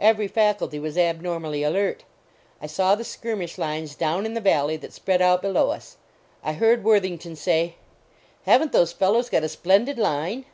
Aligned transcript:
Every 0.00 0.28
faculty 0.28 0.78
was 0.78 0.96
abnormally 0.96 1.62
alert. 1.62 2.04
I 2.62 2.66
saw 2.66 2.94
the 2.94 3.04
skir 3.04 3.36
mish 3.36 3.58
lines 3.58 3.94
down 3.94 4.24
in 4.24 4.32
the 4.32 4.40
valley 4.40 4.78
that 4.78 4.94
spread 4.94 5.20
out 5.20 5.42
below 5.42 5.68
us. 5.72 5.98
I 6.42 6.54
heard 6.54 6.82
Worthington 6.82 7.36
say, 7.36 7.74
"Haven 8.46 8.70
t 8.70 8.72
those 8.78 8.92
fellows 8.94 9.28
got 9.28 9.44
a 9.44 9.48
splendid 9.50 9.98
line?" 9.98 10.46